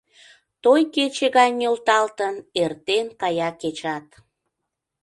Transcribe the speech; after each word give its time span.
Той 0.63 0.81
кече 0.93 1.27
гай 1.37 1.49
нӧлталтын, 1.59 2.35
Эртен 2.63 3.07
кая 3.21 3.49
кечат. 3.61 4.07